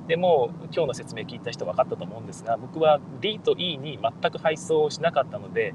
[0.07, 5.75] でも、今日の説明聞いた人分かったと思うんですが、僕は D と E に全く配送をしなかったので、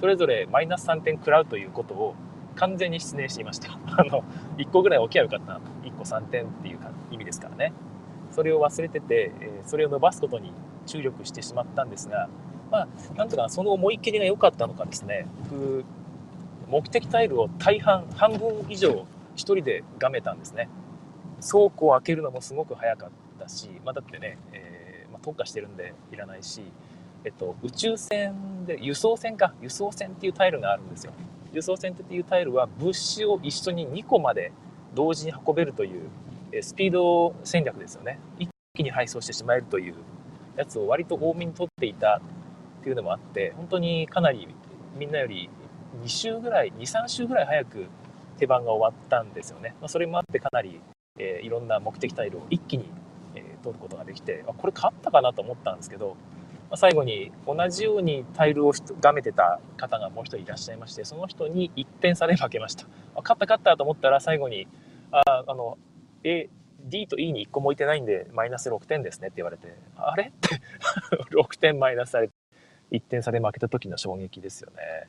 [0.00, 2.14] それぞれマイナス3点食らうということを
[2.56, 3.78] 完全に失念していました。
[3.96, 4.22] あの、
[4.58, 5.62] 1個ぐらい置きゃよかったなと。
[5.82, 6.78] 1個3点っていう
[7.10, 7.72] 意味ですからね。
[8.32, 9.32] それを忘れてて、
[9.64, 10.52] それを伸ばすことに
[10.86, 12.28] 注力してしまったんですが、
[12.70, 15.84] まあ、なんとかその思い切りが良かったのかですね、僕、
[16.68, 19.04] 目的タイルを大半、半分以上1
[19.36, 20.68] 人でがめたんですね。
[21.40, 26.62] 倉庫を開けるのもすごく早かっただし、まあ、だってね、えー、まあ、特化してるんでいらないし、
[27.24, 31.12] えっと、宇宙船で、輸送船か、輸送船っていうタイルがあるんですよ。
[31.52, 34.52] 輸送船っていうタイルは物資を一緒に2個まで
[34.94, 36.08] 同時に運べるという
[36.62, 38.20] スピード戦略ですよね。
[38.38, 39.94] 一気に配送してしまえるという
[40.56, 42.20] やつを割と多めに取っていた
[42.80, 44.48] っていうのもあって本当にかなり
[44.96, 45.50] みんなより
[46.02, 47.86] 2週ぐらい23週ぐらい早く
[48.38, 50.80] 手番が終わったんですよね、まあ、それもあってかなり、
[51.18, 52.88] えー、いろんな目的タイルを一気に、
[53.60, 56.16] 取ることができてあこれ勝ったかなと思ったんですけど、
[56.70, 64.66] まあ、最後に同じようにタイルをがめてた方がもう一人いらっしゃいましてその人に1点差で負けましたあ勝った勝ったと思ったら最後に
[65.12, 65.78] ああの
[66.24, 66.48] A
[66.84, 70.24] D と E に1個も置いてないんで、マイナス6点ですねって言われて、あれ？
[70.24, 70.60] って
[71.32, 72.34] 6点マイナスされて、
[72.92, 75.08] 1点差で負けた時の衝撃ですよね。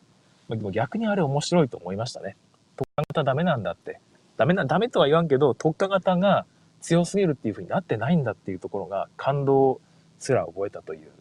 [0.50, 2.36] でも逆にあれ面白いと思いましたね。
[2.76, 4.00] 特化型ダメなんだって。
[4.38, 6.46] ダメな、ダメとは言わんけど、特化型が
[6.82, 9.80] 強すぎるっていう風になってないんだっていうところが感動
[10.20, 11.12] すら覚えたという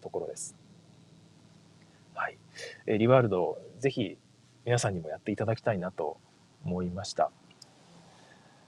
[0.00, 0.56] ところです。
[2.14, 2.38] はい。
[2.86, 4.18] えリワールド、ぜひ
[4.64, 6.18] 皆さんにもやっていただきたいなと
[6.64, 7.30] 思いました。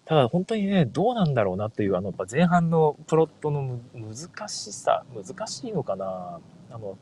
[0.05, 6.99] ただ本当にね、どうなんだろうなっていう、あの、前半のプロットの難しさ、難しいのかなあの、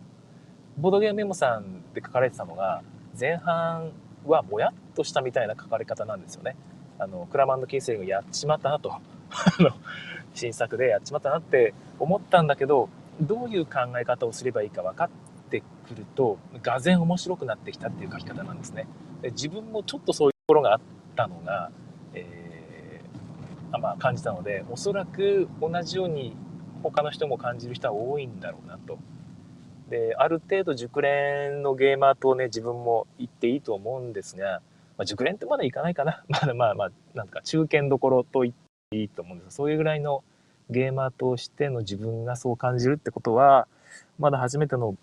[0.78, 2.82] ボードゲームメモさんで書かれてたのが、
[3.18, 3.90] 前半
[4.24, 6.54] はもやっとしたみたいな書かれ方なんですよね。
[6.98, 8.94] あの、クラマンド・キーセルがやっちまったなと。
[9.58, 9.70] あの、
[10.34, 12.88] 新作でやっちまったなって思ったんだけど、
[13.20, 15.10] どういう考え方をすればいいか分かっ
[15.50, 18.86] てくると、がぜ面白くなってきたっていう書き方なんですね。
[19.22, 20.80] で自分もちょっとそういうところがあっ
[21.14, 21.70] たのが、
[22.14, 26.36] えーまあ、感じたのでおそらく同じように
[26.82, 28.98] 他の人も感じる人は多いんだろうなと。
[29.88, 34.62] である程度熟練のゲーマーとね自分も言っていいと思うんですが、
[34.96, 38.61] まあ、熟練ってまだいかないかな まだまあまあなんか中堅どころと言って
[38.92, 40.22] いいと思うんですそういうぐらいの
[40.70, 43.66] ゲーマーとしての自分がそう感じるってことは
[44.18, 44.96] まだ初めての、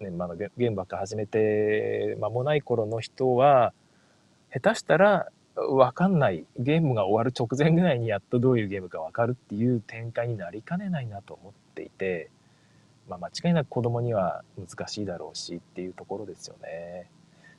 [0.00, 3.72] ね、まだゲームばっか始めて間もない頃の人は
[4.52, 12.30] 下手したらわかんない、ゲームが終わる直前ぐらいにやっとどういうゲームかわかるっていう展開になりかねないなと思っていて、
[13.08, 17.08] まあ、間違いなく子供には難しいだろうしっていうところですよね。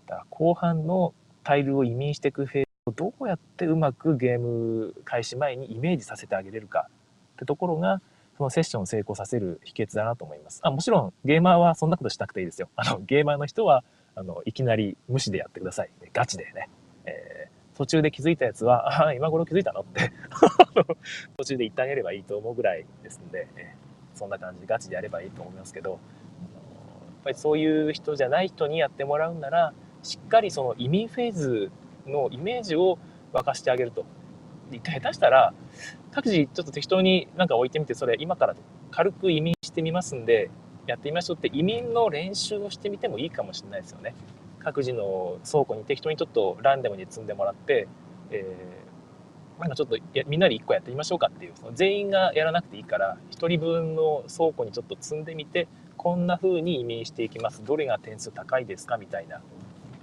[0.06, 1.14] だから後半の
[1.44, 6.88] タイルを移民していくフェどうやってうまくゲーム開始前にイメージさせてあげれるか
[7.36, 8.02] ってところが、
[8.38, 10.60] そのセッションを成功させる秘訣だなと思います。
[10.64, 12.70] あもちろんゲーマーはそんなことしなくていいですよ。
[12.76, 13.84] あのゲーマーの人は
[14.16, 15.90] あのいきなり無視でやってください。
[16.14, 16.70] ガチでね。
[17.06, 20.12] えー途中で気づいたやつは、ああ、今頃気づいたのって
[21.38, 23.76] 途中で言ってあげればいいと思うぐらいですんで、え
[24.16, 26.00] そんな感じでガチでやればいいと思いますけど、やっ
[27.24, 31.72] ぱりそういう人じゃない人にやってもらうなら、しっかりその移民フェーズ
[32.10, 32.98] のイメージを
[33.34, 34.06] 沸かしてあげると。
[34.72, 35.54] 一回下手したら、
[36.12, 38.56] 各自ちょっと適当になんか置いてみて、それ今から
[38.92, 40.50] 軽く移民してみますんで、
[40.88, 44.16] やってみましょうって移民の練習をしてみてもいいかもしれないですよね。
[44.60, 47.88] 各自の倉庫に適当にちょっとランダムに積んでもらって、
[48.32, 59.42] えー、なんかちょっとみんなで1個やってみましょうかっていうその全員がやらなくていいから1人分の倉庫にちょっと積んでみてこんな風にイメージしていきますどれが点数高いですかみたいな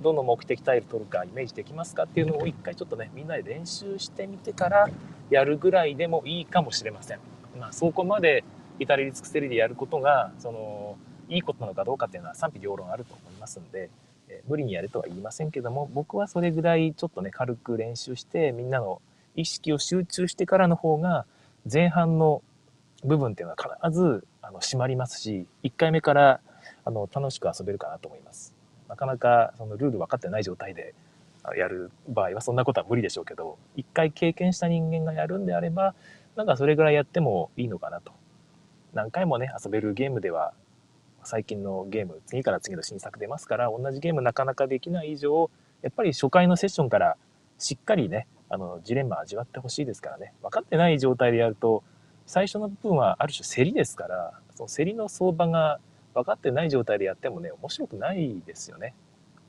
[0.04, 4.88] どの目的タイル取るかイメージできますかっていうのを一回ちょっとねみんなで練習してみてから
[5.30, 7.18] やるぐらいでもいいかもしれません。
[7.58, 8.44] まあ、そこまで
[8.78, 10.96] 至れり尽くせりでやることがその
[11.28, 13.88] いいことなのかどうかっていうのは賛否両論あると思いますんで、
[14.28, 19.00] え無理にやれとは言いませんけども僕はそれぐらいちょっとね軽く練習してみんなの
[19.36, 21.24] 意識を集中してからの方が
[21.70, 22.42] 前半の
[23.04, 26.40] 部分っていうのは必ずあの締まりますし1回目から
[26.84, 28.54] あの楽しく遊べるかなと思います。
[28.94, 30.94] なかなかそのルール分かってない状態で
[31.56, 35.96] やる場合はそんなことは無理でしょうけど一回経験した人間がやるんであれば
[36.36, 38.12] なんかそれぐらいやってもいいのかなと。
[38.92, 40.52] 何回もね遊べるゲームでは
[41.24, 45.50] 最近のゲーム次から次の新作出ますから同じゲームなかなかできない以上
[45.82, 47.16] やっぱり初回のセッションから
[47.58, 50.32] しっかりねあのジレンマ味わってほしいですからね。
[50.42, 51.82] 分かってない状態でやると
[52.26, 55.80] 最初の部分はある種競りですからその競りの相場が
[56.14, 58.94] 分かってない状態でやってもね面白くないですよね。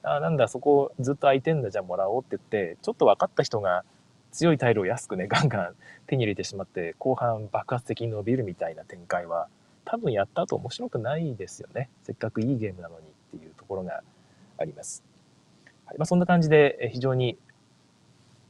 [0.03, 3.83] あなんだそこずっと空いてんだじゃあもらおうって言ってちょっと分かった人が
[4.31, 5.75] 強いタイルを安くねガンガン
[6.05, 9.47] 手に入れてしまって後半爆発的に伸びるみたいな展開は
[9.83, 14.03] 多分やった後面白くないですよねせっかくいいゲームなのにっていうところが
[14.57, 15.03] あります。
[15.85, 17.37] はいまあ、そんな感じで非常に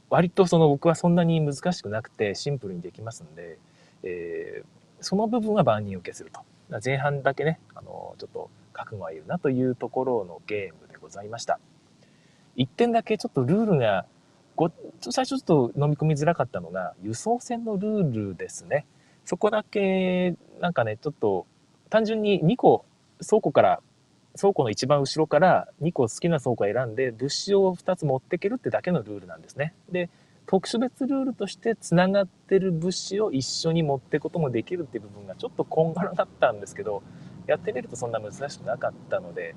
[0.08, 3.58] 割とその僕はそんなに難しくなくてシンプルにできますんで、
[4.02, 4.66] えー、
[5.00, 6.40] その部分は万人受けすると
[6.84, 11.58] 前半だけねあのちょっと覚悟はいるなというところのゲームでございました
[12.56, 14.06] 1点だけちょっとルールが
[14.56, 18.86] ご最初ちょっと飲み込みづらかったのが輸送船のルールですね
[19.24, 21.46] そこだけなんかねちょっと
[21.90, 22.84] 単純に2個
[23.26, 23.80] 倉庫から
[24.38, 29.74] 倉庫の一番後ろから2個好きな倉庫を選んで物資を2つ持っていけるってだけのルールなんですね。
[29.90, 30.10] で
[30.46, 37.02] 特殊別ルールとしてつながってる物資を一緒に持っていくこともできるっていう部分がちょっとこんがらだったんですけど
[37.46, 39.54] やってみるとそんな難しくなかったので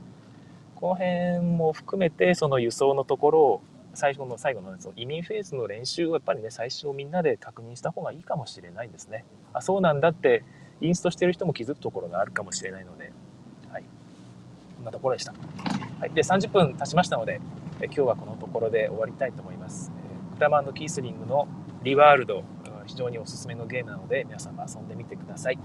[0.75, 3.61] この辺も含めてその輸送のところを
[3.93, 9.25] 最初の最後のその移民フェーズの練習をやっぱりね最初みんなで確認した方がいいかもしれないですね。
[9.53, 10.43] あそうなんだって
[10.81, 13.11] インストしてる人も気づくところがあるかもしれないので、
[13.71, 13.83] はい、
[14.77, 15.33] こんなところでした。
[15.99, 17.41] はい、で30分経ちましたので
[17.81, 19.98] 今日はこのところで終わりたいと思います。
[20.39, 21.49] えクラマン・キースリングの
[21.83, 22.43] リワールド
[22.85, 25.59] 非常におすすめのゲームなので皆さんも遊んでみてください。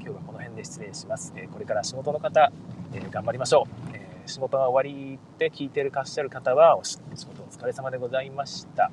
[0.00, 1.32] 今日はこの辺で失礼します。
[1.36, 2.52] えこれから仕事の方、
[2.94, 3.90] え頑張りましょう。
[3.92, 8.84] え仕事が終わりで聞いてるかっしゃる方はお仕事お疲れ様でございました。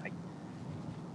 [0.00, 0.12] はい、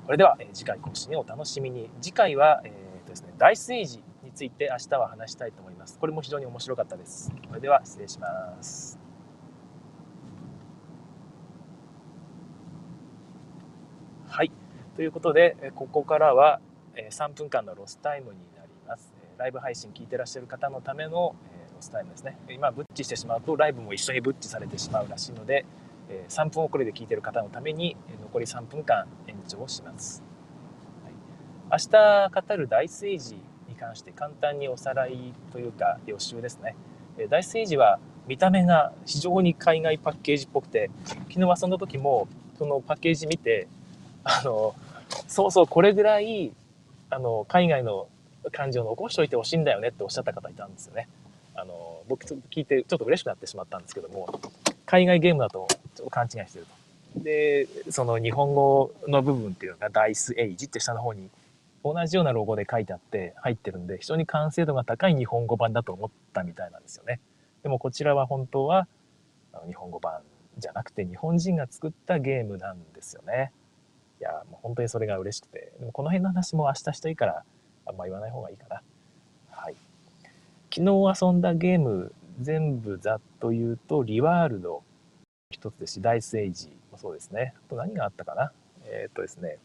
[0.06, 1.89] それでは、え次回更新をお楽しみに。
[2.00, 5.98] 次回は、えーとですね、ダイスエイジについて明日は話したいと思います。
[5.98, 7.34] これも非常に面白かったです。
[7.48, 9.07] それでは失礼します。
[14.27, 14.51] はい。
[14.95, 16.59] ということで、ここからは
[16.95, 19.13] 3分間のロスタイムになります。
[19.37, 21.35] ライブ配信聞いてらっしゃる方のためのロ
[21.79, 22.37] スタイムですね。
[22.49, 25.65] 今、ブッチしてしまうと、ライブも一緒にブッチされてしまうらしいので、
[26.29, 30.23] 3分遅れで聞いてる方のために、残り3分間延長します。
[31.03, 31.13] はい、
[31.71, 33.35] 明日語る大政治
[33.69, 36.75] に関して簡単におさらいというか予習ですね。
[37.29, 43.67] 大政治は見た目が非常に海外パッケージっぽくて、昨日遊んだ時もそのパッケージ見て、
[44.27, 44.75] あの、
[45.27, 46.51] そうそうこれぐらい
[47.09, 48.07] あの海外の
[48.51, 51.07] 感じを残しておいてほしいんだよねっておっしゃった方いたんですよね。
[51.55, 54.39] あの僕ちょっと聞いてちょっと嬉しくなってしまったんですけども
[54.85, 56.65] 海外ゲームだとちょっと勘違いしてる
[57.15, 57.23] と。
[57.23, 61.29] でその日本語の部分っていうのがダイスエイジって下の方に
[61.83, 67.19] 同じようなロゴで書いてあって入ってるんで非常に完成度が高い日本語版だと思ったみたいなんですよね。
[67.63, 68.87] でもこちらは本当は
[69.65, 70.21] 日本語版
[70.59, 73.51] じゃなくて日本人が作ったゲームなんですよね。
[74.19, 75.71] いやもう本当にそれが嬉しくて。
[75.80, 77.43] でもこの辺の話も明日したいから
[77.86, 78.82] あんま言わない方がいいかな。
[79.49, 79.75] はい、
[80.73, 84.84] 昨日遊んだゲーム全部ざっと言うとリワールド
[85.49, 87.53] 一つですしダイスエイジもそうですね。
[87.67, 88.51] あと何があったかな？
[88.86, 89.58] えー、っとですね。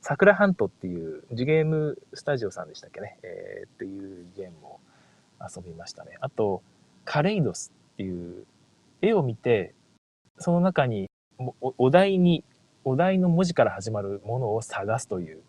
[0.00, 4.80] 桜ハントっていうジゲームスタジオさんでしたっけね、えー、っていうゲームを
[5.40, 6.12] 遊びましたね。
[6.20, 6.62] あと
[7.04, 8.46] カレイドスっていう
[9.02, 9.74] 絵を見て
[10.38, 11.10] その中に
[11.60, 12.44] お題に
[12.84, 15.42] お題の文字から始まるものを探すという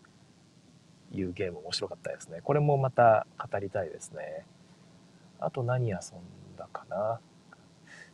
[1.12, 2.40] いうゲーム面白かったですね。
[2.42, 4.46] これもまた語りたいですね。
[5.40, 5.98] あと何遊ん
[6.56, 7.20] だかな。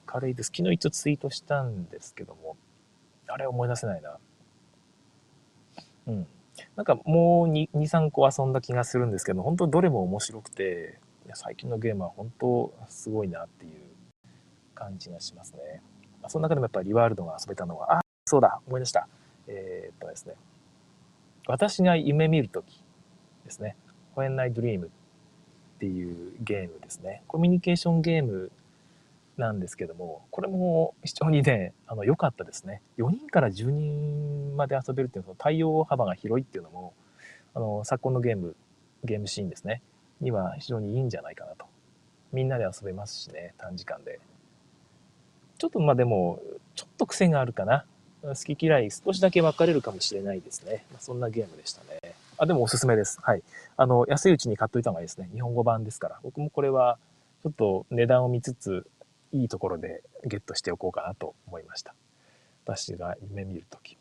[0.06, 0.52] 軽いです。
[0.54, 2.56] 昨日一応ツイートしたんですけども、
[3.26, 4.18] あれ思い出せないな。
[6.06, 6.26] うん。
[6.76, 11.00] なんかもう2、3個遊んだ気がするんですけど、本当どれも面白くて、
[11.34, 13.72] 最近のゲームは本当すごいなっていう
[14.74, 15.82] 感じがしますね。
[16.28, 19.06] その中でもやっぱりリワールドが遊べたのは、そうだ、思い出した。
[19.46, 20.34] えー、っとですね、
[21.46, 22.82] 私が夢見るとき
[23.44, 23.76] ですね、
[24.16, 24.88] When I Dream っ
[25.78, 27.22] ていうゲームですね。
[27.28, 28.50] コミュニケーションゲーム
[29.36, 32.82] なんですけども、これも非常にね、あの、良かったですね。
[32.98, 36.94] 4人から10人まで遊べるっていうの対応幅が広いっていうのも、
[37.54, 38.56] あの、昨今のゲーム、
[39.04, 39.82] ゲームシーンですね、
[40.20, 41.66] には非常にいいんじゃないかなと。
[42.32, 44.18] みんなで遊べますしね、短時間で。
[45.58, 46.40] ちょっとまあでも、
[46.74, 47.84] ちょっと癖があるかな。
[48.34, 50.84] 好き嫌い少しだけ分かれるかもしれないですね。
[50.90, 52.14] まあ、そんなゲームでしたね。
[52.38, 53.18] あ、でもおすすめです。
[53.22, 53.42] はい。
[53.76, 55.28] あの、安いうちに買っといた方がいいですね。
[55.32, 56.18] 日本語版ですから。
[56.22, 56.98] 僕もこれは、
[57.42, 58.86] ちょっと値段を見つつ、
[59.32, 61.94] いいところでゲットしておこうかなと思いました。
[62.64, 63.96] 私が夢見るとき。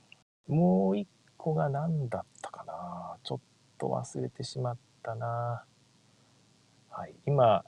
[0.48, 1.08] もう一
[1.38, 3.40] 個が何だったかなちょっ
[3.78, 5.64] と忘れてしまったな
[6.90, 7.14] はい。
[7.26, 7.64] 今、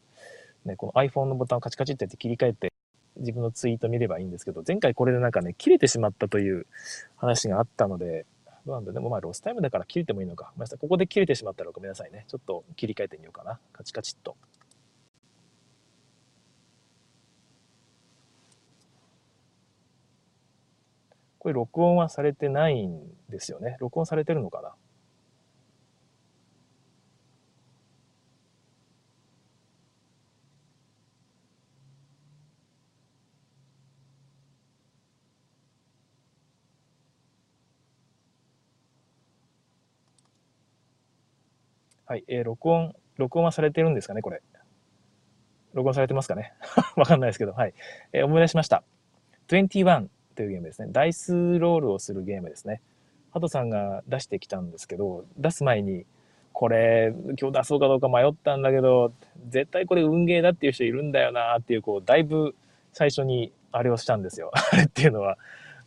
[0.66, 2.74] ね、この iPhone のボタンをカチカチってやって切り替えて
[3.20, 6.65] 自分のツイート見ればいいんですけど、前回これでなんかね、切れてしまったという
[7.15, 8.26] 話があったので、
[8.65, 10.51] どうなんだでもまあロスタイムだから切れてもいいのか。
[10.55, 10.80] ごめんなさい。
[10.80, 12.26] ここで切れてしまったらごめんなさいね。
[12.28, 13.59] ちょっと切り替えてみようかな。
[13.72, 14.36] カチカチっと。
[21.39, 22.99] これ録音はされてないん
[23.30, 23.78] ですよね。
[23.80, 24.74] 録音されてるのかな？
[42.10, 44.41] はい、えー、録音、録音はされてるんですかね、これ。
[45.74, 46.53] 録音されてますかね？
[46.95, 47.74] わかんないですけど、はい。
[48.14, 48.82] えー、思い出しました。
[49.49, 50.88] 21というゲームですね。
[50.93, 52.82] ダイスロールをするゲームですね。
[53.32, 56.05] ハトさんが出してきたんですけど、出す前に、
[56.53, 59.12] これ、今日出そうかどうか迷ったんだけど、
[59.49, 62.55] 絶対これ運ゲーだっていう人いるんだよなっていう、こう、だいぶ
[62.93, 64.51] 最初にあれをしたんですよ。
[64.72, 65.38] あれっていうのは、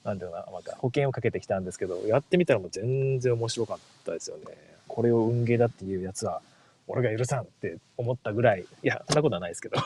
[0.05, 4.45] なんていうな、また保険をかけてきたんですけど、やってみたらもう全然面白かったですよね。
[4.91, 6.43] これを運ゲーだっていうやつは、
[6.88, 9.76] 俺が許さんって思ったぐらい、いや、そんなことはないですけど。
[9.78, 9.80] い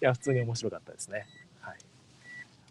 [0.00, 1.26] や、普通に面白かったですね。
[1.60, 1.78] はい。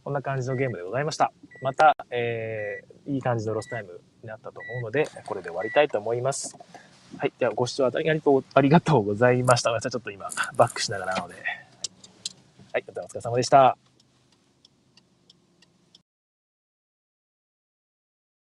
[0.06, 1.34] こんな感じのゲームでございました。
[1.62, 6.58] また、えー、いい感じのロスタイムになったと思うので、これで終わりたいと思います。
[7.18, 7.34] はい。
[7.38, 7.90] では、ご視聴あ
[8.62, 9.78] りがとうございました。
[9.82, 11.36] ちょっと今、バックしながらなので。
[12.72, 12.86] はい。
[12.88, 13.78] お疲れ様でした。